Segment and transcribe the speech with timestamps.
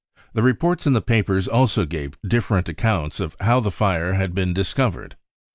[0.33, 4.51] The reports in the papers also gave different accounts of how the fire had been
[4.51, 5.15] discovered.